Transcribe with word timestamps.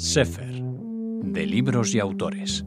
Sefer, 0.00 0.62
de 0.62 1.44
libros 1.44 1.94
y 1.94 2.00
autores. 2.00 2.64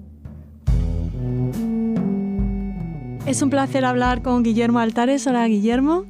Es 3.26 3.42
un 3.42 3.50
placer 3.50 3.86
hablar 3.86 4.22
con 4.22 4.44
Guillermo 4.44 4.78
Altares. 4.78 5.26
Hola, 5.26 5.48
Guillermo. 5.48 6.06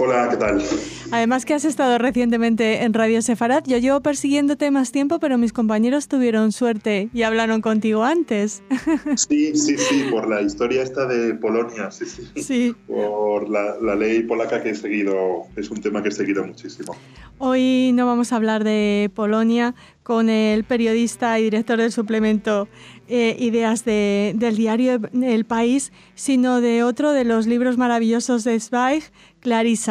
Hola, 0.00 0.28
¿qué 0.30 0.36
tal? 0.36 0.62
Además 1.10 1.44
que 1.44 1.54
has 1.54 1.64
estado 1.64 1.98
recientemente 1.98 2.84
en 2.84 2.94
Radio 2.94 3.20
Sefarat. 3.20 3.66
Yo 3.66 3.78
llevo 3.78 4.00
persiguiéndote 4.00 4.70
más 4.70 4.92
tiempo, 4.92 5.18
pero 5.18 5.38
mis 5.38 5.52
compañeros 5.52 6.06
tuvieron 6.06 6.52
suerte 6.52 7.08
y 7.12 7.22
hablaron 7.22 7.60
contigo 7.62 8.04
antes. 8.04 8.62
Sí, 9.16 9.56
sí, 9.56 9.76
sí, 9.76 10.04
por 10.10 10.28
la 10.28 10.40
historia 10.42 10.82
esta 10.82 11.06
de 11.06 11.34
Polonia, 11.34 11.90
sí, 11.90 12.04
sí. 12.06 12.42
Sí. 12.42 12.74
Por 12.86 13.48
la, 13.48 13.76
la 13.82 13.94
ley 13.96 14.22
polaca 14.22 14.62
que 14.62 14.70
he 14.70 14.74
seguido, 14.74 15.46
es 15.56 15.70
un 15.70 15.80
tema 15.80 16.02
que 16.02 16.10
he 16.10 16.12
seguido 16.12 16.44
muchísimo. 16.46 16.94
Hoy 17.38 17.90
no 17.94 18.06
vamos 18.06 18.32
a 18.32 18.36
hablar 18.36 18.64
de 18.64 19.10
Polonia 19.14 19.74
con 20.02 20.28
el 20.30 20.64
periodista 20.64 21.38
y 21.38 21.44
director 21.44 21.78
del 21.78 21.92
suplemento 21.92 22.68
eh, 23.08 23.36
Ideas 23.38 23.84
de- 23.84 24.32
del 24.36 24.56
diario 24.56 25.00
El 25.22 25.44
País, 25.44 25.92
sino 26.14 26.60
de 26.60 26.82
otro 26.82 27.12
de 27.12 27.24
los 27.24 27.46
libros 27.46 27.76
maravillosos 27.78 28.44
de 28.44 28.58
Zweig, 28.60 29.02
Clarisa. 29.40 29.87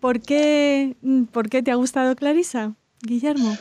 ¿Por 0.00 0.20
qué, 0.20 0.96
¿Por 1.32 1.48
qué 1.48 1.62
te 1.62 1.70
ha 1.70 1.74
gustado 1.74 2.14
Clarisa, 2.14 2.74
Guillermo? 3.02 3.56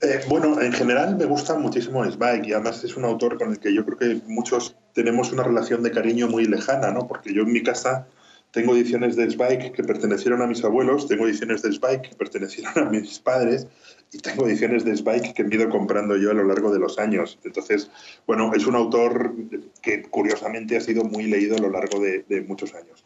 Eh, 0.00 0.20
bueno, 0.28 0.60
en 0.60 0.72
general 0.72 1.16
me 1.16 1.24
gusta 1.24 1.58
muchísimo 1.58 2.04
Zweig 2.10 2.46
y 2.46 2.52
además 2.52 2.82
es 2.84 2.96
un 2.96 3.04
autor 3.04 3.38
con 3.38 3.50
el 3.50 3.58
que 3.58 3.74
yo 3.74 3.84
creo 3.84 3.98
que 3.98 4.20
muchos 4.26 4.76
tenemos 4.92 5.32
una 5.32 5.42
relación 5.42 5.82
de 5.82 5.90
cariño 5.90 6.28
muy 6.28 6.44
lejana, 6.44 6.90
¿no? 6.90 7.06
Porque 7.06 7.32
yo 7.32 7.42
en 7.42 7.52
mi 7.52 7.62
casa 7.62 8.06
tengo 8.50 8.74
ediciones 8.76 9.16
de 9.16 9.30
Zweig 9.30 9.72
que 9.72 9.82
pertenecieron 9.82 10.42
a 10.42 10.46
mis 10.46 10.62
abuelos, 10.64 11.08
tengo 11.08 11.26
ediciones 11.26 11.62
de 11.62 11.72
Zweig 11.72 12.02
que 12.02 12.14
pertenecieron 12.16 12.78
a 12.86 12.90
mis 12.90 13.18
padres 13.18 13.66
y 14.12 14.18
tengo 14.18 14.46
ediciones 14.46 14.84
de 14.84 14.96
Zweig 14.96 15.34
que 15.34 15.42
he 15.42 15.54
ido 15.54 15.68
comprando 15.70 16.16
yo 16.16 16.30
a 16.30 16.34
lo 16.34 16.44
largo 16.44 16.72
de 16.72 16.78
los 16.78 16.98
años. 16.98 17.38
Entonces, 17.44 17.90
bueno, 18.26 18.52
es 18.54 18.66
un 18.66 18.74
autor 18.74 19.34
que 19.82 20.02
curiosamente 20.02 20.76
ha 20.76 20.80
sido 20.80 21.04
muy 21.04 21.24
leído 21.24 21.56
a 21.56 21.60
lo 21.60 21.70
largo 21.70 21.98
de 22.00 22.44
muchos 22.46 22.74
años. 22.74 23.04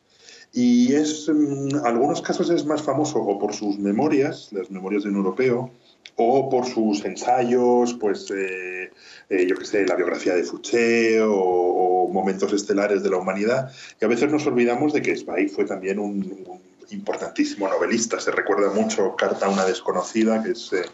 Y 0.61 0.93
es, 0.93 1.29
en 1.29 1.69
algunos 1.85 2.21
casos 2.21 2.51
es 2.51 2.67
más 2.67 2.83
famoso 2.83 3.21
o 3.21 3.39
por 3.39 3.55
sus 3.55 3.79
memorias, 3.79 4.49
las 4.51 4.73
memorias 4.73 5.05
de 5.05 5.11
un 5.11 5.15
europeo, 5.15 5.71
o 6.17 6.51
por 6.51 6.67
sus 6.67 7.05
ensayos, 7.05 7.95
pues 7.95 8.29
eh, 8.33 8.91
eh, 9.29 9.47
yo 9.47 9.55
qué 9.55 9.65
sé, 9.65 9.87
la 9.87 9.95
biografía 9.95 10.35
de 10.35 10.43
Fouché 10.43 11.21
o, 11.23 12.09
momentos 12.13 12.53
estelares 12.53 13.05
de 13.05 13.11
la 13.11 13.19
humanidad. 13.19 13.71
Y 14.01 14.05
a 14.05 14.09
veces 14.09 14.33
nos 14.33 14.49
olvidamos 14.49 14.93
de 14.93 15.01
que 15.01 15.15
Zweig 15.15 15.49
fue 15.49 15.65
también 15.65 16.01
un, 16.01 16.45
un 16.49 16.61
importantísimo 16.91 17.69
novelista. 17.69 18.19
Se 18.19 18.33
recuerda 18.33 18.73
mucho 18.73 19.15
Carta 19.15 19.47
a 19.47 19.51
una 19.51 19.65
desconocida, 19.65 20.43
que 20.43 20.51
es 20.51 20.73
eh, 20.73 20.87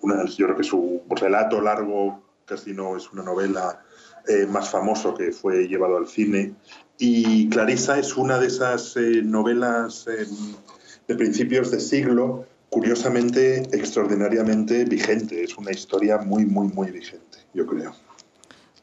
una, 0.00 0.24
yo 0.24 0.46
creo 0.46 0.56
que 0.56 0.64
su 0.64 1.02
relato 1.08 1.60
largo 1.60 2.20
casi 2.46 2.72
no 2.72 2.96
es 2.96 3.12
una 3.12 3.22
novela 3.22 3.83
eh, 4.26 4.46
más 4.46 4.70
famoso 4.70 5.14
que 5.14 5.32
fue 5.32 5.68
llevado 5.68 5.98
al 5.98 6.08
cine. 6.08 6.54
Y 6.98 7.48
Clarisa 7.50 7.98
es 7.98 8.16
una 8.16 8.38
de 8.38 8.46
esas 8.46 8.96
eh, 8.96 9.20
novelas 9.22 10.06
eh, 10.06 10.26
de 11.06 11.14
principios 11.14 11.70
de 11.70 11.78
siglo, 11.78 12.46
curiosamente, 12.70 13.58
extraordinariamente 13.76 14.84
vigente. 14.86 15.44
Es 15.44 15.58
una 15.58 15.72
historia 15.72 16.18
muy, 16.18 16.46
muy, 16.46 16.68
muy 16.68 16.90
vigente, 16.90 17.38
yo 17.52 17.66
creo. 17.66 17.94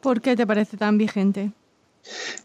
¿Por 0.01 0.21
qué 0.21 0.35
te 0.35 0.45
parece 0.45 0.77
tan 0.77 0.99
vigente? 0.99 1.51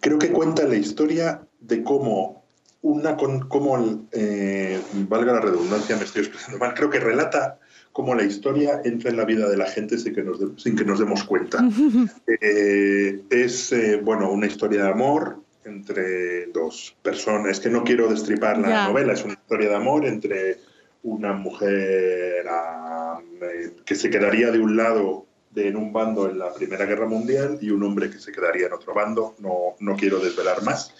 Creo 0.00 0.18
que 0.18 0.32
cuenta 0.32 0.64
la 0.64 0.76
historia 0.76 1.42
de 1.60 1.82
cómo 1.82 2.44
una 2.80 3.16
con 3.16 3.48
cómo 3.48 3.76
valga 5.08 5.32
la 5.32 5.40
redundancia, 5.40 5.96
me 5.96 6.04
estoy 6.04 6.22
expresando 6.22 6.58
mal, 6.58 6.74
creo 6.74 6.88
que 6.88 7.00
relata 7.00 7.58
cómo 7.96 8.14
la 8.14 8.24
historia 8.24 8.82
entra 8.84 9.08
en 9.08 9.16
la 9.16 9.24
vida 9.24 9.48
de 9.48 9.56
la 9.56 9.64
gente 9.64 9.96
sin 9.96 10.14
que 10.14 10.22
nos, 10.22 10.38
de- 10.38 10.60
sin 10.60 10.76
que 10.76 10.84
nos 10.84 10.98
demos 10.98 11.24
cuenta. 11.24 11.58
Eh, 12.26 13.22
es 13.30 13.72
eh, 13.72 13.96
bueno 14.02 14.30
una 14.30 14.46
historia 14.46 14.82
de 14.84 14.90
amor 14.90 15.38
entre 15.64 16.46
dos 16.48 16.94
personas. 17.02 17.52
Es 17.52 17.60
que 17.60 17.70
no 17.70 17.84
quiero 17.84 18.08
destripar 18.08 18.58
la 18.58 18.68
Ya. 18.68 18.88
novela, 18.88 19.14
es 19.14 19.24
una 19.24 19.32
historia 19.32 19.70
de 19.70 19.74
amor 19.76 20.04
entre 20.04 20.58
una 21.04 21.32
mujer 21.32 22.44
ah, 22.50 23.18
eh, 23.40 23.70
que 23.86 23.94
se 23.94 24.10
quedaría 24.10 24.50
de 24.50 24.58
un 24.60 24.76
lado 24.76 25.24
de, 25.52 25.68
en 25.68 25.76
un 25.76 25.90
bando 25.90 26.28
en 26.28 26.38
la 26.38 26.52
Primera 26.52 26.84
Guerra 26.84 27.06
Mundial 27.06 27.56
y 27.62 27.70
un 27.70 27.82
hombre 27.82 28.10
que 28.10 28.18
se 28.18 28.30
quedaría 28.30 28.66
en 28.66 28.74
otro 28.74 28.92
bando. 28.92 29.34
No, 29.38 29.74
no 29.80 29.96
quiero 29.96 30.18
desvelar 30.18 30.62
más. 30.62 30.92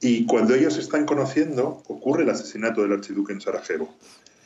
Y 0.00 0.26
cuando 0.26 0.54
ellos 0.56 0.74
se 0.74 0.80
están 0.80 1.06
conociendo, 1.06 1.84
ocurre 1.86 2.24
el 2.24 2.30
asesinato 2.30 2.82
del 2.82 2.94
archiduque 2.94 3.32
en 3.32 3.40
Sarajevo. 3.40 3.94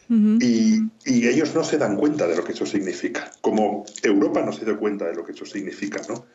Ujú. 0.08 0.38
Y, 0.40 0.88
y 1.04 1.26
ellos 1.26 1.54
no 1.54 1.64
se 1.64 1.78
dan 1.78 1.96
cuenta 1.96 2.26
de 2.26 2.36
lo 2.36 2.44
que 2.44 2.52
eso 2.52 2.66
significa, 2.66 3.30
como 3.40 3.84
Europa 4.02 4.42
no 4.42 4.52
se 4.52 4.64
dio 4.64 4.78
cuenta 4.78 5.06
de 5.06 5.14
lo 5.14 5.24
que 5.24 5.32
eso 5.32 5.44
significa, 5.44 6.00
¿no? 6.08 6.26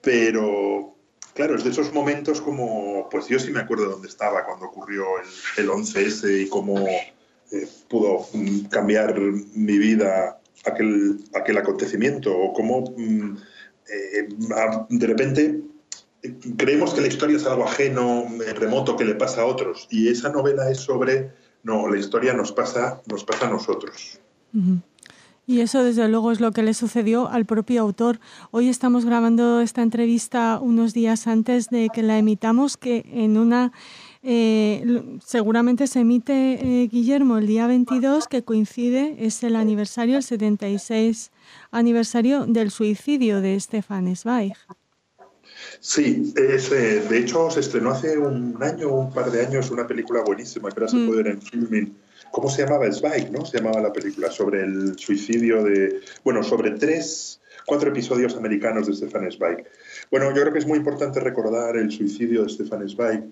Pero, 0.00 0.96
claro, 1.34 1.56
es 1.56 1.64
de 1.64 1.70
esos 1.70 1.92
momentos 1.92 2.40
como, 2.40 3.08
pues 3.10 3.28
yo 3.28 3.38
sí 3.38 3.50
me 3.50 3.60
acuerdo 3.60 3.84
de 3.84 3.90
dónde 3.90 4.08
estaba 4.08 4.44
cuando 4.44 4.66
ocurrió 4.66 5.04
el, 5.18 5.64
el 5.64 5.70
11S 5.70 6.42
y 6.42 6.48
cómo 6.48 6.78
eh, 6.78 7.68
pudo 7.88 8.26
mm, 8.32 8.66
cambiar 8.66 9.18
mi 9.20 9.78
vida 9.78 10.40
aquel, 10.64 11.18
aquel 11.34 11.58
acontecimiento, 11.58 12.36
o 12.36 12.52
cómo 12.52 12.94
mm, 12.96 13.36
eh, 13.90 14.28
de 14.88 15.06
repente 15.06 15.60
eh, 16.22 16.34
creemos 16.56 16.94
que 16.94 17.00
la 17.00 17.08
historia 17.08 17.36
es 17.36 17.46
algo 17.46 17.64
ajeno, 17.64 18.26
eh, 18.44 18.52
remoto, 18.52 18.96
que 18.96 19.04
le 19.04 19.14
pasa 19.14 19.42
a 19.42 19.46
otros, 19.46 19.86
y 19.90 20.08
esa 20.08 20.30
novela 20.30 20.70
es 20.70 20.78
sobre 20.78 21.30
no, 21.62 21.88
la 21.88 21.98
historia 21.98 22.32
nos 22.34 22.52
pasa, 22.52 23.02
nos 23.06 23.24
pasa 23.24 23.46
a 23.46 23.50
nosotros. 23.50 24.20
Y 25.46 25.60
eso 25.60 25.82
desde 25.82 26.08
luego 26.08 26.30
es 26.30 26.40
lo 26.40 26.52
que 26.52 26.62
le 26.62 26.74
sucedió 26.74 27.28
al 27.28 27.46
propio 27.46 27.80
autor. 27.80 28.20
Hoy 28.50 28.68
estamos 28.68 29.04
grabando 29.04 29.60
esta 29.60 29.82
entrevista 29.82 30.58
unos 30.60 30.92
días 30.92 31.26
antes 31.26 31.70
de 31.70 31.88
que 31.88 32.02
la 32.02 32.18
emitamos, 32.18 32.76
que 32.76 33.06
en 33.12 33.38
una 33.38 33.72
eh, 34.22 35.18
seguramente 35.24 35.86
se 35.86 36.00
emite 36.00 36.82
eh, 36.82 36.88
Guillermo 36.88 37.38
el 37.38 37.46
día 37.46 37.66
22, 37.66 38.28
que 38.28 38.42
coincide, 38.42 39.16
es 39.24 39.42
el 39.42 39.56
aniversario, 39.56 40.16
el 40.18 40.22
76 40.22 41.30
aniversario 41.70 42.44
del 42.44 42.70
suicidio 42.70 43.40
de 43.40 43.58
Stefan 43.58 44.14
Zweig. 44.16 44.52
Sí, 45.80 46.32
es, 46.36 46.72
eh, 46.72 47.02
de 47.08 47.18
hecho 47.18 47.50
se 47.50 47.60
estrenó 47.60 47.90
hace 47.90 48.18
un 48.18 48.56
año 48.62 48.88
un 48.92 49.12
par 49.12 49.30
de 49.30 49.44
años 49.46 49.70
una 49.70 49.86
película 49.86 50.22
buenísima 50.22 50.70
que 50.70 50.80
ahora 50.80 50.88
se 50.90 50.96
Mm. 50.96 51.06
puede 51.06 51.22
ver 51.22 51.32
en 51.32 51.42
filming. 51.42 51.96
¿Cómo 52.30 52.50
se 52.50 52.62
llamaba? 52.62 52.90
Zweig, 52.92 53.30
¿no? 53.30 53.44
Se 53.46 53.58
llamaba 53.58 53.80
la 53.80 53.92
película 53.92 54.30
sobre 54.30 54.62
el 54.62 54.98
suicidio 54.98 55.62
de... 55.64 56.00
Bueno, 56.24 56.42
sobre 56.42 56.72
tres, 56.72 57.40
cuatro 57.66 57.90
episodios 57.90 58.36
americanos 58.36 58.86
de 58.86 58.94
Stefan 58.94 59.30
Zweig. 59.32 59.64
Bueno, 60.10 60.26
yo 60.34 60.42
creo 60.42 60.52
que 60.52 60.58
es 60.58 60.66
muy 60.66 60.78
importante 60.78 61.20
recordar 61.20 61.76
el 61.76 61.90
suicidio 61.90 62.42
de 62.42 62.50
Stefan 62.50 62.86
Zweig 62.88 63.22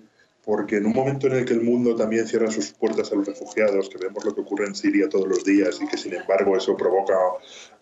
porque 0.43 0.77
en 0.77 0.85
un 0.85 0.93
momento 0.93 1.27
en 1.27 1.33
el 1.33 1.45
que 1.45 1.53
el 1.53 1.61
mundo 1.61 1.93
también 1.95 2.25
cierra 2.25 2.49
sus 2.49 2.71
puertas 2.71 3.11
a 3.11 3.15
los 3.15 3.27
refugiados, 3.27 3.89
que 3.89 3.97
vemos 3.97 4.23
lo 4.23 4.33
que 4.33 4.39
ocurre 4.41 4.65
en 4.65 4.75
Siria 4.75 5.09
todos 5.09 5.27
los 5.27 5.43
días 5.43 5.77
y 5.81 5.87
que 5.87 5.97
sin 5.97 6.13
embargo 6.13 6.55
eso 6.55 6.77
provoca 6.77 7.17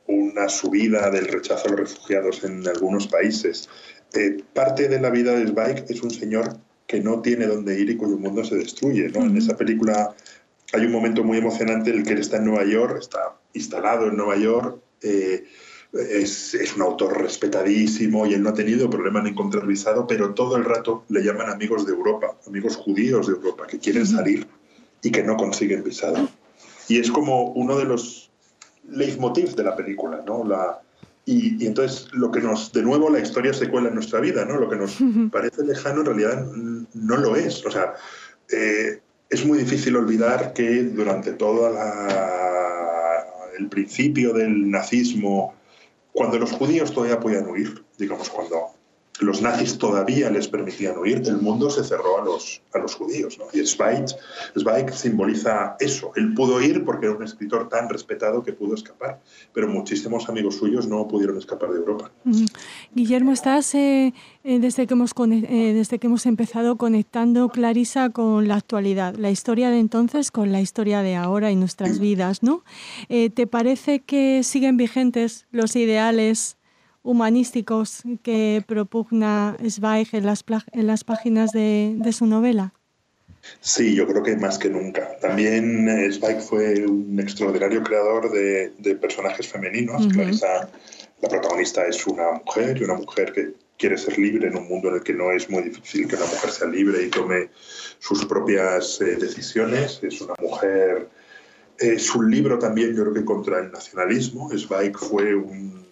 una 0.07 0.49
subida 0.49 1.11
del 1.11 1.27
rechazo 1.27 1.67
a 1.67 1.71
los 1.71 1.79
refugiados 1.81 2.43
en 2.43 2.67
algunos 2.67 3.07
países, 3.07 3.69
eh, 4.13 4.43
parte 4.53 4.87
de 4.87 4.99
la 4.99 5.09
vida 5.09 5.33
de 5.33 5.47
Zweig 5.47 5.85
es 5.89 6.01
un 6.01 6.11
señor 6.11 6.57
que 6.87 6.99
no 6.99 7.21
tiene 7.21 7.47
dónde 7.47 7.79
ir 7.79 7.89
y 7.89 7.97
cuyo 7.97 8.17
mundo 8.17 8.43
se 8.43 8.55
destruye. 8.55 9.09
¿no? 9.09 9.25
En 9.25 9.35
esa 9.37 9.57
película 9.57 10.15
hay 10.73 10.85
un 10.85 10.91
momento 10.91 11.23
muy 11.23 11.37
emocionante 11.37 11.89
en 11.89 11.97
el 11.97 12.03
que 12.03 12.13
él 12.13 12.19
está 12.19 12.37
en 12.37 12.45
Nueva 12.45 12.65
York, 12.65 12.97
está 12.99 13.35
instalado 13.53 14.07
en 14.07 14.17
Nueva 14.17 14.37
York, 14.37 14.79
eh, 15.01 15.45
es, 15.93 16.53
es 16.53 16.75
un 16.75 16.81
autor 16.81 17.21
respetadísimo 17.21 18.25
y 18.25 18.33
él 18.33 18.43
no 18.43 18.49
ha 18.49 18.53
tenido 18.53 18.89
problema 18.89 19.21
en 19.21 19.27
encontrar 19.27 19.65
visado, 19.65 20.05
pero 20.05 20.33
todo 20.33 20.57
el 20.57 20.65
rato 20.65 21.05
le 21.09 21.23
llaman 21.23 21.49
amigos 21.49 21.85
de 21.85 21.93
Europa, 21.93 22.37
amigos 22.47 22.75
judíos 22.75 23.27
de 23.27 23.33
Europa, 23.33 23.65
que 23.67 23.79
quieren 23.79 24.05
salir 24.05 24.45
y 25.01 25.11
que 25.11 25.23
no 25.23 25.37
consiguen 25.37 25.83
visado. 25.83 26.27
Y 26.87 26.99
es 26.99 27.09
como 27.11 27.51
uno 27.51 27.77
de 27.77 27.85
los 27.85 28.29
leitmotivs 28.87 29.55
de 29.55 29.63
la 29.63 29.75
película, 29.75 30.23
¿no? 30.25 30.43
La, 30.43 30.81
y, 31.25 31.63
y 31.63 31.67
entonces 31.67 32.07
lo 32.13 32.31
que 32.31 32.39
nos, 32.39 32.71
de 32.71 32.83
nuevo, 32.83 33.09
la 33.09 33.19
historia 33.19 33.51
se 33.53 33.69
cuela 33.69 33.89
en 33.89 33.95
nuestra 33.95 34.19
vida, 34.19 34.45
¿no? 34.45 34.57
Lo 34.57 34.69
que 34.69 34.75
nos 34.75 34.97
parece 35.31 35.63
lejano 35.63 36.01
en 36.01 36.05
realidad 36.05 36.45
no 36.93 37.17
lo 37.17 37.35
es. 37.35 37.65
O 37.65 37.71
sea, 37.71 37.95
eh, 38.51 39.01
es 39.29 39.45
muy 39.45 39.57
difícil 39.57 39.95
olvidar 39.95 40.53
que 40.53 40.83
durante 40.83 41.33
todo 41.33 41.75
el 43.57 43.69
principio 43.69 44.33
del 44.33 44.69
nazismo, 44.69 45.55
cuando 46.13 46.37
los 46.37 46.51
judíos 46.51 46.93
todavía 46.93 47.19
podían 47.19 47.47
huir, 47.49 47.83
digamos, 47.97 48.29
cuando 48.29 48.74
los 49.19 49.41
nazis 49.41 49.77
todavía 49.77 50.29
les 50.29 50.47
permitían 50.47 50.97
huir, 50.97 51.21
el 51.25 51.37
mundo 51.37 51.69
se 51.69 51.83
cerró 51.83 52.21
a 52.21 52.25
los, 52.25 52.61
a 52.73 52.79
los 52.79 52.95
judíos. 52.95 53.37
¿no? 53.39 53.45
Y 53.53 53.65
Zweig, 53.65 54.05
Zweig 54.57 54.93
simboliza 54.93 55.77
eso. 55.79 56.11
Él 56.15 56.33
pudo 56.33 56.61
ir 56.61 56.83
porque 56.83 57.05
era 57.05 57.15
un 57.15 57.23
escritor 57.23 57.69
tan 57.69 57.87
respetado 57.89 58.43
que 58.43 58.53
pudo 58.53 58.75
escapar, 58.75 59.21
pero 59.53 59.67
muchísimos 59.67 60.27
amigos 60.27 60.55
suyos 60.55 60.87
no 60.87 61.07
pudieron 61.07 61.37
escapar 61.37 61.71
de 61.71 61.77
Europa. 61.77 62.11
Guillermo, 62.93 63.31
estás 63.31 63.73
eh, 63.75 64.13
eh, 64.43 64.59
desde, 64.59 64.85
que 64.87 64.93
hemos, 64.93 65.11
eh, 65.17 65.73
desde 65.73 65.99
que 65.99 66.07
hemos 66.07 66.25
empezado 66.25 66.75
conectando, 66.77 67.49
Clarisa, 67.49 68.09
con 68.09 68.47
la 68.47 68.55
actualidad, 68.55 69.15
la 69.15 69.31
historia 69.31 69.69
de 69.69 69.79
entonces 69.79 70.31
con 70.31 70.51
la 70.51 70.59
historia 70.59 71.01
de 71.01 71.15
ahora 71.15 71.51
y 71.51 71.55
nuestras 71.55 71.99
vidas. 71.99 72.43
¿no? 72.43 72.63
¿Te 73.07 73.47
parece 73.47 74.01
que 74.01 74.43
siguen 74.43 74.77
vigentes 74.77 75.45
los 75.51 75.75
ideales? 75.75 76.57
Humanísticos 77.05 78.01
que 78.23 78.63
propugna 78.67 79.55
Zweig 79.69 80.09
en 80.13 80.25
las, 80.25 80.43
en 80.71 80.87
las 80.87 81.03
páginas 81.03 81.51
de, 81.51 81.97
su 82.11 82.25
novela? 82.25 82.73
Sí, 83.61 83.95
yo 83.95 84.07
creo 84.07 84.23
que 84.23 84.35
más 84.35 84.57
que 84.57 84.69
nunca. 84.69 85.17
También 85.21 85.87
eh, 85.87 86.11
Zweig 86.11 86.41
fue 86.41 86.83
un 86.85 87.19
extraordinario 87.19 87.83
creador 87.83 88.31
de, 88.31 88.95
personajes 88.95 89.47
femeninos. 89.47 90.07
Clarissa, 90.07 90.67
la 91.21 91.29
protagonista, 91.29 91.85
es 91.85 92.05
una 92.07 92.41
mujer 92.43 92.77
y 92.79 92.83
una 92.83 92.95
mujer 92.95 93.31
que 93.33 93.53
quiere 93.77 93.97
ser 93.97 94.17
libre 94.17 94.47
en 94.47 94.57
un 94.57 94.67
mundo 94.67 94.89
en 94.89 94.95
el 94.95 95.03
que 95.03 95.13
no 95.13 95.31
es 95.31 95.47
muy 95.49 95.63
difícil 95.63 96.07
que 96.07 96.15
una 96.15 96.25
mujer 96.25 96.49
sea 96.49 96.67
libre 96.67 97.03
y 97.03 97.09
tome 97.09 97.49
sus 97.99 98.25
propias 98.25 98.99
eh, 99.01 99.15
decisiones. 99.15 99.99
Es 100.01 100.21
una 100.21 100.33
mujer... 100.41 101.07
Es 101.77 102.15
un 102.15 102.31
libro 102.31 102.57
también, 102.57 102.95
yo 102.95 103.03
creo 103.03 103.13
que 103.13 103.25
contra 103.25 103.59
el 103.59 103.69
nacionalismo. 103.69 104.49
Zweig 104.57 104.97
fue 104.97 105.35
un 105.35 105.84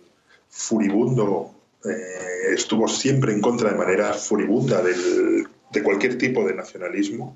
furibundo, 0.56 1.52
eh, 1.84 2.54
estuvo 2.54 2.88
siempre 2.88 3.34
en 3.34 3.42
contra 3.42 3.72
de 3.72 3.78
manera 3.78 4.14
furibunda 4.14 4.82
de 4.82 5.84
cualquier 5.84 6.18
tipo 6.18 6.46
de 6.46 6.54
nacionalismo 6.54 7.36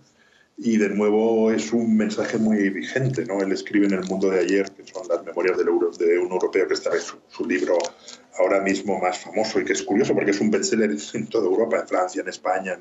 y 0.58 0.78
de 0.78 0.90
nuevo 0.90 1.52
es 1.52 1.72
un 1.72 1.96
mensaje 1.96 2.38
muy 2.40 2.70
vigente. 2.70 3.26
¿no? 3.26 3.40
Él 3.40 3.52
escribe 3.52 3.86
en 3.86 3.94
El 3.94 4.06
mundo 4.06 4.30
de 4.30 4.40
ayer, 4.40 4.70
que 4.72 4.86
son 4.92 5.08
las 5.08 5.24
memorias 5.24 5.56
del 5.58 5.68
de 5.68 6.18
un 6.18 6.32
europeo, 6.32 6.68
que 6.68 6.74
esta 6.74 6.90
vez 6.90 7.14
su, 7.30 7.46
libro 7.46 7.78
ahora 8.40 8.60
mismo 8.62 9.00
más 9.00 9.20
famoso 9.20 9.60
y 9.60 9.66
que 9.66 9.74
es 9.74 9.84
curioso 9.84 10.14
porque 10.16 10.32
es 10.32 10.42
un 10.42 10.50
bestseller 10.50 10.96
en 11.14 11.28
toda 11.28 11.46
Europa, 11.46 11.80
en 11.80 11.88
Francia, 11.88 12.22
en 12.22 12.30
España. 12.30 12.78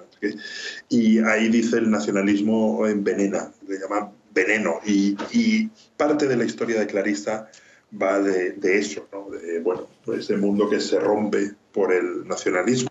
Y 0.88 1.18
ahí 1.18 1.48
dice 1.48 1.76
el 1.76 1.90
nacionalismo 1.90 2.86
envenena, 2.86 3.52
le 3.68 3.78
llama 3.78 4.10
veneno. 4.32 4.80
Y, 4.86 5.16
y 5.32 5.68
parte 5.98 6.26
de 6.26 6.36
la 6.36 6.44
historia 6.44 6.80
de 6.80 6.86
Clarissa 6.86 7.48
va 7.90 8.20
de, 8.20 8.78
eso, 8.78 9.06
¿no? 9.12 9.30
de 9.30 9.60
bueno, 9.60 9.82
ese 10.16 10.36
mundo 10.36 10.68
que 10.68 10.80
se 10.80 10.98
rompe 10.98 11.52
por 11.72 11.92
el 11.92 12.26
nacionalismo. 12.26 12.90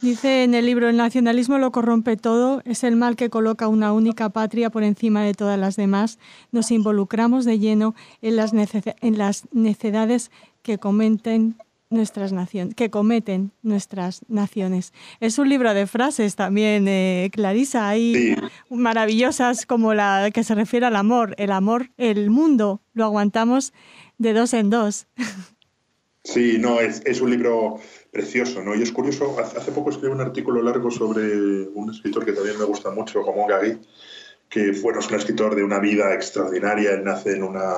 Dice 0.00 0.44
en 0.44 0.54
el 0.54 0.66
libro, 0.66 0.90
el 0.90 0.96
nacionalismo 0.98 1.56
lo 1.56 1.72
corrompe 1.72 2.18
todo, 2.18 2.60
es 2.66 2.84
el 2.84 2.96
mal 2.96 3.16
que 3.16 3.30
coloca 3.30 3.66
una 3.66 3.94
única 3.94 4.28
patria 4.28 4.68
por 4.68 4.82
encima 4.82 5.22
de 5.24 5.32
todas 5.32 5.58
las 5.58 5.76
demás. 5.76 6.18
Nos 6.52 6.70
involucramos 6.70 7.46
de 7.46 7.58
lleno 7.58 7.94
en 8.20 8.36
las, 8.36 8.52
en 8.54 9.18
las 9.18 9.44
necedades 9.52 10.30
que 10.62 10.76
comenten 10.76 11.56
nuestras 11.90 12.32
naciones, 12.32 12.74
que 12.74 12.90
cometen 12.90 13.52
nuestras 13.62 14.20
naciones. 14.28 14.92
Es 15.20 15.38
un 15.38 15.48
libro 15.48 15.72
de 15.74 15.86
frases 15.86 16.34
también, 16.36 16.86
eh, 16.88 17.30
Clarisa, 17.32 17.88
hay 17.88 18.36
maravillosas 18.70 19.66
como 19.66 19.94
la 19.94 20.30
que 20.32 20.44
se 20.44 20.54
refiere 20.54 20.86
al 20.86 20.96
amor. 20.96 21.34
El 21.38 21.52
amor, 21.52 21.90
el 21.96 22.30
mundo, 22.30 22.80
lo 22.92 23.04
aguantamos 23.04 23.72
de 24.18 24.32
dos 24.32 24.54
en 24.54 24.70
dos. 24.70 25.06
Sí, 26.24 26.56
no, 26.58 26.80
es, 26.80 27.02
es 27.04 27.20
un 27.20 27.30
libro 27.30 27.78
precioso, 28.10 28.60
¿no? 28.60 28.74
Y 28.74 28.82
es 28.82 28.90
curioso, 28.90 29.36
hace 29.38 29.70
poco 29.70 29.90
escribí 29.90 30.12
un 30.12 30.20
artículo 30.20 30.60
largo 30.60 30.90
sobre 30.90 31.68
un 31.68 31.90
escritor 31.90 32.24
que 32.24 32.32
también 32.32 32.58
me 32.58 32.64
gusta 32.64 32.90
mucho, 32.90 33.22
como 33.22 33.46
Gagui, 33.46 33.78
que 34.48 34.72
bueno, 34.82 34.98
es 34.98 35.08
un 35.08 35.14
escritor 35.14 35.54
de 35.54 35.62
una 35.62 35.78
vida 35.78 36.12
extraordinaria, 36.14 36.94
él 36.94 37.04
nace 37.04 37.36
en 37.36 37.44
una 37.44 37.74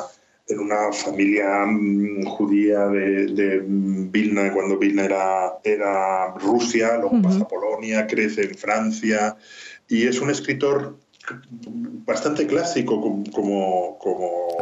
en 0.49 0.59
una 0.59 0.93
familia 0.93 1.67
mm, 1.67 2.25
judía 2.25 2.87
de, 2.87 3.63
Vilna, 3.67 4.53
cuando 4.53 4.79
Vilna 4.79 5.05
era, 5.05 5.59
era 5.63 6.35
Rusia, 6.35 6.97
luego 6.99 7.23
pasa 7.23 7.43
a 7.43 7.49
Polonia, 7.49 8.07
crece 8.07 8.43
en 8.43 8.55
Francia, 8.55 9.37
y 9.89 10.07
es 10.07 10.21
un 10.21 10.31
escritor 10.31 10.99
bastante 12.07 12.47
clásico 12.47 13.01
como, 13.33 13.99
como, 13.99 14.57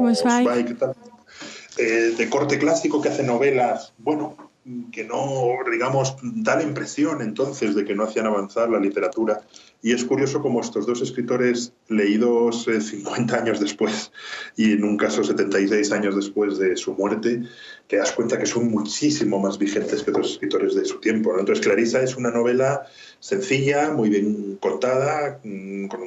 eh, 1.78 2.14
de 2.16 2.30
corte 2.30 2.58
clásico 2.58 3.00
que 3.00 3.10
hace 3.10 3.22
novelas, 3.22 3.92
bueno, 3.98 4.45
que 4.90 5.04
no, 5.04 5.58
digamos, 5.70 6.16
da 6.22 6.56
la 6.56 6.64
impresión 6.64 7.22
entonces 7.22 7.76
de 7.76 7.84
que 7.84 7.94
no 7.94 8.04
hacían 8.04 8.26
avanzar 8.26 8.68
la 8.68 8.80
literatura. 8.80 9.42
Y 9.80 9.92
es 9.92 10.04
curioso 10.04 10.42
como 10.42 10.60
estos 10.60 10.86
dos 10.86 11.02
escritores, 11.02 11.72
leídos 11.88 12.64
50 12.64 13.36
eh, 13.36 13.38
años 13.38 13.60
después 13.60 14.10
y 14.56 14.72
en 14.72 14.82
un 14.82 14.96
caso 14.96 15.22
76 15.22 15.92
años 15.92 16.16
después 16.16 16.58
de 16.58 16.76
su 16.76 16.94
muerte, 16.94 17.42
te 17.86 17.96
das 17.96 18.10
cuenta 18.10 18.38
que 18.38 18.46
son 18.46 18.68
muchísimo 18.68 19.38
más 19.38 19.58
vigentes 19.58 20.02
que 20.02 20.10
otros 20.10 20.32
escritores 20.32 20.74
de 20.74 20.84
su 20.84 20.98
tiempo. 20.98 21.38
Entonces, 21.38 21.64
Clarisa 21.64 22.02
es 22.02 22.16
una 22.16 22.30
novela 22.30 22.86
sencilla, 23.20 23.90
muy 23.90 24.08
bien 24.08 24.56
contada, 24.56 25.38
mm, 25.44 25.86
con, 25.86 26.00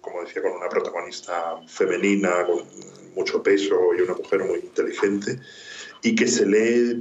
como 0.00 0.22
decía, 0.22 0.40
con 0.40 0.52
una 0.52 0.70
protagonista 0.70 1.56
femenina, 1.66 2.46
con 2.46 2.64
mucho 3.14 3.42
peso 3.42 3.76
y 3.98 4.00
una 4.00 4.14
mujer 4.14 4.44
muy 4.44 4.60
inteligente 4.60 5.38
y 6.02 6.14
que 6.14 6.26
se 6.26 6.46
lee 6.46 6.94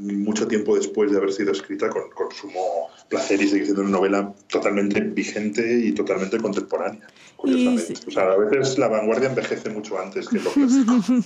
mucho 0.00 0.46
tiempo 0.46 0.76
después 0.76 1.10
de 1.10 1.18
haber 1.18 1.32
sido 1.32 1.52
escrita 1.52 1.88
con, 1.88 2.10
con 2.14 2.30
sumo 2.32 2.88
placer 3.08 3.40
y 3.42 3.48
sigue 3.48 3.64
siendo 3.64 3.82
una 3.82 3.90
novela 3.90 4.34
totalmente 4.48 5.00
vigente 5.00 5.80
y 5.84 5.92
totalmente 5.92 6.38
contemporánea. 6.38 7.06
Curiosamente. 7.36 7.94
O 8.06 8.10
sea, 8.10 8.32
a 8.32 8.36
veces 8.36 8.78
la 8.78 8.88
vanguardia 8.88 9.28
envejece 9.28 9.70
mucho 9.70 9.98
antes 9.98 10.28
que 10.28 10.38
lo 10.38 10.50
clásico. 10.50 10.92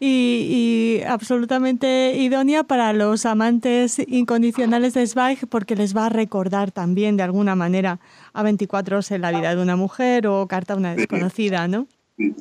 y, 0.00 1.00
y, 1.00 1.02
absolutamente 1.06 2.14
idónea 2.16 2.62
para 2.62 2.92
los 2.92 3.26
amantes 3.26 3.98
incondicionales 4.06 4.94
de 4.94 5.06
Zweig 5.06 5.46
porque 5.48 5.74
les 5.74 5.96
va 5.96 6.06
a 6.06 6.08
recordar 6.08 6.70
también 6.70 7.16
de 7.16 7.24
alguna 7.24 7.56
manera 7.56 8.00
a 8.32 8.42
24 8.42 8.96
horas 8.96 9.10
en 9.10 9.22
la 9.22 9.32
vida 9.32 9.54
de 9.54 9.62
una 9.62 9.76
mujer 9.76 10.26
o 10.26 10.46
Carta 10.46 10.74
a 10.74 10.76
una 10.76 10.94
desconocida, 10.94 11.66
¿no? 11.68 11.88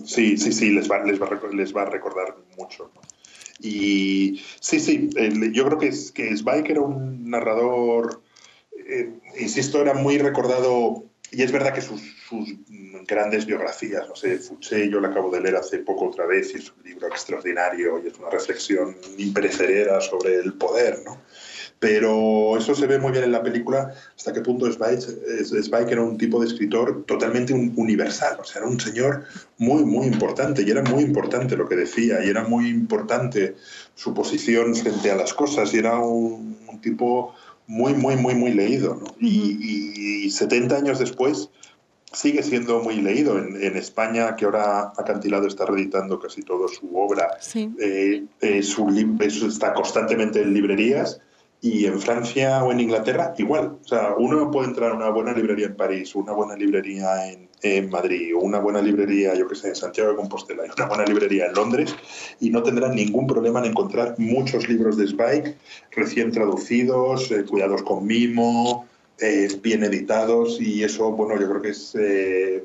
Sí, 0.04 0.38
sí, 0.38 0.52
sí, 0.52 0.72
les 0.72 0.92
va, 0.92 1.04
les 1.04 1.22
va, 1.22 1.30
les 1.54 1.76
va 1.76 1.84
a 1.84 1.86
recordar 1.86 2.36
mucho. 2.58 2.92
Y 3.60 4.42
sí, 4.60 4.80
sí, 4.80 5.10
yo 5.52 5.66
creo 5.66 5.78
que, 5.78 5.90
que 6.14 6.38
Zweig 6.38 6.70
era 6.70 6.82
un 6.82 7.30
narrador, 7.30 8.22
eh, 8.88 9.12
insisto, 9.40 9.82
era 9.82 9.94
muy 9.94 10.18
recordado, 10.18 11.04
y 11.32 11.44
es 11.44 11.52
verdad 11.52 11.74
que 11.74 11.82
sus, 11.82 12.02
sus, 12.28 12.56
grandes 13.08 13.46
biografías, 13.46 14.08
no 14.08 14.16
sé, 14.16 14.38
Fouché, 14.38 14.90
yo 14.90 15.00
la 15.00 15.10
acabo 15.10 15.32
de 15.32 15.42
leer 15.42 15.56
hace 15.56 15.80
poco 15.80 16.10
otra 16.10 16.26
vez, 16.26 16.54
y 16.54 16.58
es 16.58 16.72
un 16.72 16.84
libro 16.84 17.08
extraordinario 17.08 18.00
y 18.04 18.08
es 18.08 18.18
una 18.20 18.30
reflexión 18.30 18.96
imperecedera 19.18 20.00
sobre 20.00 20.36
el 20.36 20.54
poder, 20.54 21.00
¿no? 21.04 21.20
Pero 21.80 22.58
eso 22.58 22.76
se 22.76 22.88
ve 22.88 23.00
muy 23.00 23.14
bien 23.14 23.24
en 23.24 23.32
la 23.32 23.42
película 23.42 23.94
hasta 24.16 24.34
qué 24.34 24.42
punto 24.42 24.70
Zweig, 24.70 25.88
era 25.90 26.02
un 26.02 26.18
tipo 26.18 26.42
de 26.42 26.48
escritor 26.48 27.06
totalmente 27.06 27.54
universal, 27.54 28.38
o 28.40 28.44
sea, 28.44 28.62
era 28.62 28.70
un 28.70 28.80
señor 28.80 29.24
muy, 29.58 29.86
muy 29.86 30.06
importante 30.08 30.62
y 30.62 30.70
era 30.70 30.84
muy 30.84 31.04
importante 31.04 31.56
lo 31.56 31.70
que 31.70 31.78
decía 31.78 32.24
y 32.24 32.30
era 32.30 32.44
muy 32.44 32.68
importante 32.68 33.56
su 33.96 34.14
posición 34.14 34.76
frente 34.76 35.10
a 35.10 35.16
las 35.16 35.34
cosas 35.34 35.74
y 35.74 35.78
era 35.78 35.98
un, 36.00 36.58
tipo 36.82 37.34
muy, 37.66 37.94
muy, 37.94 38.18
muy, 38.18 38.36
muy 38.36 38.54
leído. 38.54 39.02
Y, 39.20 40.30
70 40.30 40.76
años 40.76 41.00
después 41.00 41.50
sigue 42.12 42.44
siendo 42.44 42.82
muy 42.82 43.02
leído. 43.02 43.38
En, 43.38 43.76
España, 43.78 44.36
que 44.36 44.46
ahora 44.46 44.94
Acantilado 44.98 45.48
está 45.48 45.66
reeditando 45.66 46.20
casi 46.20 46.44
toda 46.44 46.68
su 46.68 46.96
obra, 46.96 47.38
eh, 47.56 48.26
eh, 48.42 48.64
su, 48.64 48.90
está 49.48 49.74
constantemente 49.74 50.42
en 50.42 50.54
librerías 50.54 51.22
y 51.62 51.86
en 51.86 52.00
Francia 52.00 52.64
o 52.64 52.72
en 52.72 52.80
Inglaterra, 52.80 53.34
igual. 53.38 53.78
O 53.84 53.88
sea, 53.88 54.16
uno 54.18 54.50
puede 54.50 54.70
entrar 54.70 54.92
a 54.92 54.96
una 54.96 55.10
buena 55.10 55.34
librería 55.34 55.68
en 55.68 55.76
París, 55.76 56.16
una 56.16 56.32
buena 56.32 56.56
librería 56.56 57.32
en, 57.62 57.90
Madrid, 57.90 58.34
o 58.38 58.40
una 58.40 58.60
buena 58.60 58.82
librería, 58.82 59.36
yo 59.36 59.46
que 59.46 59.56
sé, 59.56 59.68
en 59.70 59.76
Santiago 59.76 60.12
de 60.12 60.16
Compostela, 60.16 60.66
y 60.66 60.70
una 60.74 60.88
buena 60.88 61.04
librería 61.04 61.48
en 61.48 61.54
Londres, 61.54 61.94
y 62.40 62.52
no 62.52 62.64
tendrán 62.64 62.96
ningún 62.96 63.28
problema 63.28 63.60
en 63.60 63.72
encontrar 63.72 64.16
muchos 64.18 64.70
libros 64.70 64.96
de 64.96 65.08
Zweig 65.08 65.58
recién 65.92 66.32
traducidos, 66.32 67.30
eh, 67.32 67.44
cuidados 67.44 67.84
con 67.84 68.08
mimo, 68.08 68.88
eh, 69.20 69.50
bien 69.62 69.84
editados, 69.84 70.62
y 70.62 70.84
eso, 70.84 71.12
bueno, 71.12 71.38
yo 71.38 71.50
creo 71.50 71.62
que 71.62 71.70
es. 71.70 71.94
Eh, 72.00 72.64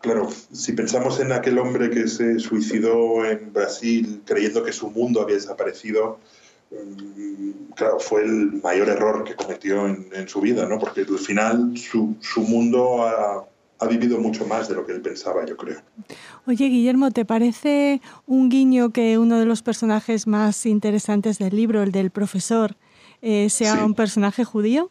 claro, 0.00 0.30
si 0.52 0.72
pensamos 0.72 1.20
en 1.20 1.32
aquel 1.32 1.58
hombre 1.58 1.90
que 1.90 2.08
se 2.08 2.38
suicidó 2.38 3.26
en 3.26 3.52
Brasil 3.52 4.22
creyendo 4.24 4.64
que 4.64 4.72
su 4.72 4.90
mundo 4.90 5.20
había 5.20 5.36
desaparecido, 5.36 6.18
claro, 7.74 7.98
fue 7.98 8.22
el 8.22 8.60
mayor 8.62 8.88
error 8.88 9.24
que 9.24 9.34
cometió 9.34 9.86
en, 9.86 10.28
su 10.28 10.40
vida, 10.40 10.66
¿no? 10.66 10.78
Porque 10.78 11.00
al 11.02 11.18
final 11.18 11.74
su, 11.76 12.16
mundo 12.42 13.02
ha, 13.02 13.46
vivido 13.88 14.18
mucho 14.18 14.46
más 14.46 14.68
de 14.68 14.74
lo 14.74 14.86
que 14.86 14.92
él 14.92 15.00
pensaba, 15.00 15.44
yo 15.46 15.56
creo. 15.56 15.80
Oye, 16.46 16.66
Guillermo, 16.66 17.10
¿te 17.10 17.24
parece 17.24 18.00
un 18.26 18.48
guiño 18.48 18.90
que 18.90 19.18
uno 19.18 19.38
de 19.38 19.46
los 19.46 19.62
personajes 19.62 20.26
más 20.26 20.66
interesantes 20.66 21.38
del 21.38 21.56
libro, 21.56 21.82
el 21.82 21.90
del 21.90 22.10
profesor, 22.10 22.76
eh, 23.22 23.48
sea 23.50 23.84
un 23.84 23.94
personaje 23.94 24.44
judío? 24.44 24.90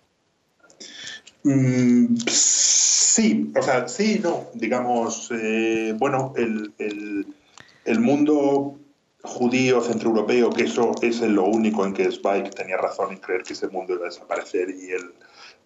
Mm, 1.43 2.15
sí, 2.27 3.51
o 3.57 3.62
sea, 3.62 3.88
sí, 3.88 4.19
no. 4.21 4.48
Digamos, 4.53 5.29
eh, 5.31 5.95
bueno, 5.98 6.33
el, 6.36 6.74
el, 7.86 8.00
mundo 8.00 8.77
judío 9.21 9.81
centroeuropeo, 9.81 10.49
que 10.49 10.63
eso 10.63 10.93
es 11.01 11.21
lo 11.21 11.45
único 11.45 11.85
en 11.85 11.93
que 11.93 12.03
Spike 12.03 12.51
tenía 12.51 12.77
razón 12.77 13.11
en 13.11 13.17
creer 13.17 13.43
que 13.43 13.53
ese 13.53 13.67
mundo 13.67 13.93
iba 13.93 14.03
a 14.03 14.09
desaparecer 14.09 14.69
y 14.69 14.91
él, 14.91 15.13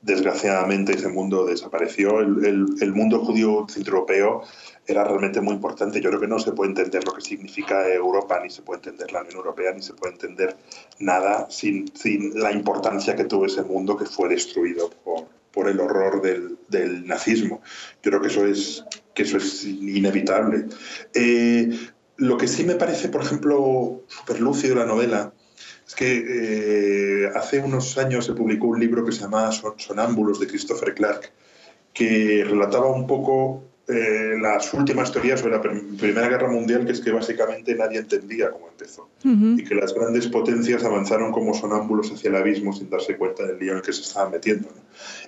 desgraciadamente, 0.01 0.93
ese 0.93 1.07
mundo 1.07 1.45
desapareció. 1.45 2.19
El, 2.19 2.65
el 2.81 2.93
mundo 2.93 3.24
judío 3.24 3.67
centroeuropeo 3.69 4.41
era 4.88 5.03
realmente 5.03 5.39
muy 5.39 5.53
importante. 5.53 6.01
Yo 6.01 6.10
creo 6.10 6.22
que 6.22 6.27
no 6.27 6.39
se 6.39 6.51
puede 6.51 6.72
entender 6.72 7.05
lo 7.05 7.13
que 7.13 7.22
significa 7.22 7.88
Europa, 7.88 8.39
ni 8.43 8.50
se 8.50 8.63
puede 8.63 8.79
entender 8.79 9.12
la 9.12 9.22
Unión 9.22 9.38
Europea, 9.38 9.72
ni 9.72 9.81
se 9.81 9.93
puede 9.93 10.13
entender 10.13 10.57
nada 11.00 11.48
sin, 11.50 11.95
sin 11.95 12.39
la 12.39 12.51
importancia 12.51 13.15
que 13.15 13.25
tuvo 13.25 13.45
ese 13.45 13.62
mundo 13.62 13.95
que 13.95 14.05
fue 14.05 14.29
destruido 14.29 14.89
por, 15.03 15.27
por 15.51 15.69
el 15.69 15.79
horror 15.79 16.22
del, 16.22 16.57
del, 16.67 17.05
nazismo. 17.05 17.62
Yo 18.01 18.12
creo 18.12 18.22
que 18.22 18.27
eso 18.27 18.45
es, 18.45 18.83
que 19.13 19.24
eso 19.24 19.38
es 19.38 19.63
inevitable. 19.63 20.65
Eh, 21.13 21.69
lo 22.24 22.38
que 22.38 22.48
sí 22.48 22.63
me 22.63 22.75
parece, 22.75 23.10
por 23.10 23.22
ejemplo, 23.22 24.01
súper 24.08 24.39
lúcido 24.39 24.75
la 24.75 24.86
novela, 24.86 25.34
es 25.86 25.96
que 25.96 27.25
eh, 27.25 27.30
hace 27.36 27.60
unos 27.60 27.98
años 27.98 28.25
se 28.25 28.34
publicó 28.34 28.68
un 28.68 28.80
libro 28.80 29.03
que 29.06 29.12
se 29.12 29.22
llamaba 29.22 29.51
Sonámbulos 29.51 30.39
de 30.39 30.48
Christopher 30.48 30.94
Clark, 30.94 31.32
que 31.94 32.46
relataba 32.48 32.88
un 32.88 33.06
poco 33.06 33.63
eh, 33.88 34.36
las 34.39 34.74
últimas 34.74 35.12
teorías 35.12 35.42
sobre 35.42 35.58
la 35.58 35.62
Primera 35.62 36.30
Guerra 36.30 36.50
Mundial, 36.50 36.86
que 36.86 36.94
es 36.94 37.01
que 37.01 37.12
básicamente 37.12 37.75
nadie 37.75 38.00
entendía 38.00 38.50
cómo 38.50 38.70
empezó 38.70 39.10
y 39.25 39.63
que 39.63 39.75
las 39.75 39.94
grandes 39.94 40.27
potencias 40.27 40.84
avanzaron 40.84 41.32
como 41.32 41.53
sonámbulos 41.53 42.12
hacia 42.12 42.30
el 42.30 42.36
abismo 42.38 42.74
sin 42.74 42.89
darse 42.89 43.18
cuenta 43.18 43.46
del 43.46 43.60
lío 43.60 43.72
en 43.72 43.77
el 43.77 43.84
que 43.84 43.94
se 43.94 44.01
estaban 44.01 44.32
metiendo. 44.32 44.70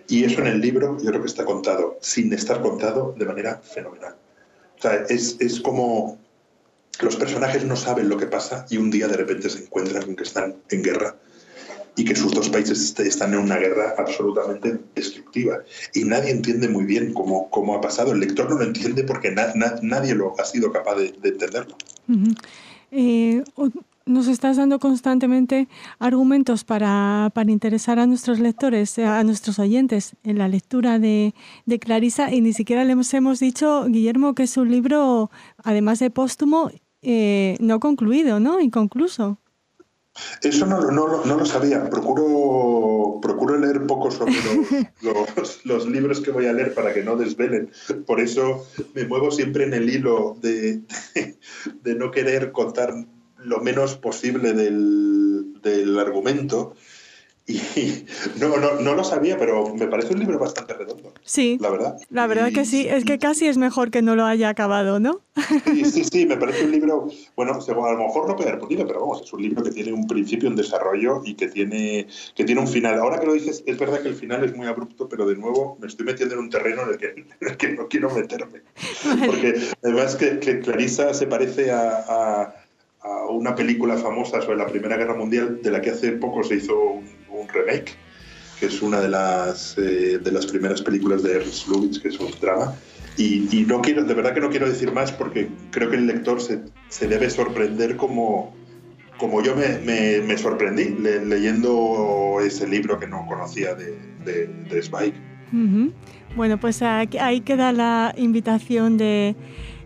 Y 0.07 0.23
eso 0.23 0.39
en 0.41 0.47
el 0.47 0.61
libro 0.61 0.97
yo 1.01 1.09
creo 1.09 1.21
que 1.21 1.27
está 1.27 1.43
contado, 1.43 1.97
sin 2.01 2.31
estar 2.33 2.61
contado, 2.61 3.13
de 3.17 3.25
manera 3.25 3.57
fenomenal. 3.57 4.15
O 4.77 4.81
sea, 4.81 5.05
es, 5.09 5.37
es 5.39 5.59
como 5.59 6.17
los 7.01 7.15
personajes 7.15 7.63
no 7.65 7.75
saben 7.75 8.09
lo 8.09 8.17
que 8.17 8.27
pasa 8.27 8.65
y 8.69 8.77
un 8.77 8.91
día 8.91 9.07
de 9.07 9.17
repente 9.17 9.49
se 9.49 9.63
encuentran 9.63 10.03
con 10.03 10.15
que 10.15 10.23
están 10.23 10.55
en 10.69 10.83
guerra 10.83 11.15
y 11.95 12.03
que 12.03 12.15
sus 12.15 12.33
dos 12.33 12.49
países 12.49 12.97
están 12.99 13.33
en 13.33 13.39
una 13.39 13.57
guerra 13.57 13.95
absolutamente 13.97 14.79
destructiva. 14.93 15.59
Y 15.93 16.03
nadie 16.03 16.31
entiende 16.31 16.67
muy 16.67 16.85
bien 16.85 17.13
cómo, 17.13 17.49
cómo 17.49 17.75
ha 17.75 17.81
pasado. 17.81 18.11
El 18.11 18.19
lector 18.19 18.49
no 18.49 18.57
lo 18.57 18.63
entiende 18.63 19.03
porque 19.03 19.31
nadie 19.31 20.15
lo 20.15 20.33
ha 20.39 20.43
sido 20.43 20.71
capaz 20.71 20.95
de, 20.95 21.13
entenderlo. 21.23 21.77
Eh, 22.91 23.43
nos 24.05 24.27
estás 24.27 24.57
dando 24.57 24.79
constantemente 24.79 25.67
argumentos 25.97 26.63
para, 26.63 27.31
para, 27.33 27.51
interesar 27.51 27.97
a 27.97 28.05
nuestros 28.05 28.39
lectores, 28.39 28.99
a 28.99 29.23
nuestros 29.23 29.57
oyentes 29.57 30.15
en 30.23 30.37
la 30.37 30.47
lectura 30.47 30.99
de, 30.99 31.33
de 31.65 31.79
Clarisa 31.79 32.31
y 32.31 32.41
ni 32.41 32.53
siquiera 32.53 32.83
les 32.83 33.13
hemos 33.13 33.39
dicho, 33.39 33.85
Guillermo, 33.87 34.35
que 34.35 34.43
es 34.43 34.57
un 34.57 34.69
libro, 34.69 35.31
además 35.63 35.99
de 35.99 36.11
póstumo, 36.11 36.69
eh, 37.05 37.55
no 37.59 37.79
concluido, 37.79 38.39
¿no? 38.39 38.59
Inconcluso. 38.59 39.39
Eso 40.41 40.65
no, 40.65 40.79
no, 40.91 41.25
no, 41.25 41.37
lo 41.37 41.45
sabía. 41.45 41.89
Procuro, 41.89 43.19
procuro 43.21 43.57
leer 43.57 43.85
poco 43.85 44.09
sobre 44.11 44.33
los, 45.01 45.65
los, 45.65 45.87
libros 45.87 46.21
que 46.21 46.31
voy 46.31 46.45
a 46.45 46.53
leer 46.53 46.73
para 46.73 46.93
que 46.93 47.03
no 47.03 47.17
desvelen. 47.17 47.69
Por 48.05 48.21
eso 48.21 48.65
me 48.93 49.05
muevo 49.05 49.29
siempre 49.29 49.65
en 49.65 49.73
el 49.73 49.89
hilo 49.89 50.37
de, 50.41 50.81
de, 51.83 51.95
no 51.95 52.11
querer 52.11 52.53
contar 52.53 52.93
lo 53.37 53.59
menos 53.59 53.97
posible 53.97 54.53
del, 54.53 55.61
del 55.61 55.99
argumento 55.99 56.75
y 57.47 57.61
no, 58.39 58.57
no, 58.57 58.79
no, 58.79 58.95
lo 58.95 59.03
sabía, 59.03 59.37
pero 59.37 59.75
me 59.75 59.87
parece 59.87 60.13
un 60.13 60.19
libro 60.19 60.39
bastante 60.39 60.73
redondo. 60.73 61.13
Sí. 61.23 61.57
La 61.61 61.69
verdad. 61.69 61.97
La 62.09 62.25
verdad 62.25 62.51
que 62.51 62.65
sí, 62.65 62.87
es 62.87 63.05
que 63.05 63.19
casi 63.19 63.47
es 63.47 63.57
mejor 63.57 63.91
que 63.91 64.01
no 64.01 64.15
lo 64.15 64.25
haya 64.25 64.49
acabado, 64.49 64.99
¿no? 64.99 65.21
Sí, 65.65 65.85
sí, 65.91 66.03
sí, 66.05 66.25
me 66.25 66.37
parece 66.37 66.65
un 66.65 66.71
libro, 66.71 67.07
bueno, 67.35 67.53
a 67.53 67.91
lo 67.91 67.97
mejor 67.97 68.27
no 68.27 68.35
pegar 68.35 68.57
puntillo, 68.57 68.87
pero 68.87 69.01
vamos, 69.01 69.21
es 69.21 69.31
un 69.31 69.43
libro 69.43 69.61
que 69.61 69.69
tiene 69.69 69.93
un 69.93 70.07
principio, 70.07 70.49
un 70.49 70.55
desarrollo 70.55 71.21
y 71.23 71.35
que 71.35 71.47
tiene, 71.47 72.07
que 72.35 72.45
tiene 72.45 72.61
un 72.61 72.67
final. 72.67 72.99
Ahora 72.99 73.19
que 73.19 73.27
lo 73.27 73.33
dices, 73.33 73.63
es 73.67 73.77
verdad 73.77 74.01
que 74.01 74.07
el 74.07 74.15
final 74.15 74.43
es 74.43 74.55
muy 74.55 74.65
abrupto, 74.65 75.07
pero 75.07 75.27
de 75.27 75.35
nuevo 75.35 75.77
me 75.79 75.87
estoy 75.87 76.05
metiendo 76.07 76.33
en 76.33 76.41
un 76.41 76.49
terreno 76.49 76.81
en 76.83 76.89
el 76.89 76.97
que, 76.97 77.25
que 77.57 77.73
no 77.73 77.87
quiero 77.87 78.09
meterme. 78.09 78.61
Porque 79.23 79.53
además 79.83 80.15
que, 80.15 80.39
que 80.39 80.61
Clarisa 80.61 81.13
se 81.13 81.27
parece 81.27 81.69
a, 81.71 82.55
a 83.05 83.27
una 83.29 83.53
película 83.53 83.97
famosa 83.97 84.41
sobre 84.41 84.57
la 84.57 84.65
Primera 84.65 84.97
Guerra 84.97 85.13
Mundial, 85.13 85.61
de 85.61 85.69
la 85.69 85.79
que 85.81 85.91
hace 85.91 86.13
poco 86.13 86.43
se 86.43 86.55
hizo 86.55 86.75
un 86.75 87.05
remake, 87.53 87.95
que 88.59 88.67
es 88.67 88.81
una 88.81 89.01
de 89.01 89.09
las, 89.09 89.77
eh, 89.77 90.19
de 90.21 90.31
las 90.31 90.45
primeras 90.45 90.81
películas 90.81 91.23
de 91.23 91.33
Ernst 91.33 91.67
Lubitsch, 91.67 92.01
que 92.01 92.09
es 92.09 92.19
un 92.19 92.31
drama. 92.39 92.75
Y, 93.17 93.65
no 93.67 93.81
quiero, 93.81 94.03
de 94.03 94.13
verdad 94.13 94.33
que 94.33 94.41
no 94.41 94.49
quiero 94.49 94.67
decir 94.67 94.91
más 94.91 95.11
porque 95.11 95.47
creo 95.71 95.89
que 95.89 95.95
el 95.95 96.05
lector 96.05 96.41
se, 96.41 96.59
se 96.89 97.07
debe 97.07 97.29
sorprender 97.29 97.95
como, 97.95 98.53
como 99.17 99.41
yo 99.41 99.55
me, 99.55 99.79
me, 100.21 100.37
sorprendí 100.37 100.89
leyendo 100.99 102.39
ese 102.43 102.67
libro 102.67 102.99
que 102.99 103.07
no 103.07 103.25
conocía 103.25 103.73
de, 103.73 103.97
de, 104.25 104.47
de 104.47 104.79
Spike. 104.79 105.17
Bueno, 106.35 106.59
pues 106.59 106.81
ahí 106.81 107.39
queda 107.41 107.71
la 107.71 108.13
invitación 108.17 108.97
de 108.97 109.35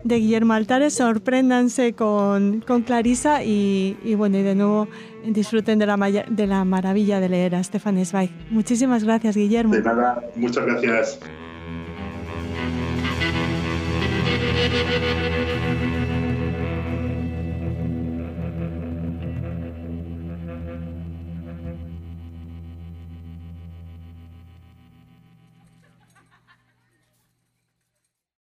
de 0.03 0.19
Guillermo 0.19 0.53
Altares. 0.53 0.93
Sorpréndanse 0.95 1.93
con, 1.93 2.63
Clarisa 2.85 3.43
y, 3.43 4.15
bueno, 4.15 4.37
y 4.37 4.43
de 4.43 4.55
nuevo 4.55 4.87
disfruten 5.25 5.79
de 5.79 5.85
la, 5.85 5.97
de 5.97 6.47
la 6.47 6.65
maravilla 6.65 7.19
de 7.19 7.29
leer 7.29 7.55
a 7.55 7.63
Stefan 7.63 8.03
Zweig. 8.05 8.31
Muchísimas 8.49 9.03
gracias, 9.03 9.35
Guillermo. 9.35 9.75
De 9.75 9.81
nada, 9.81 10.23
muchas 10.35 10.65
gracias. 10.65 11.19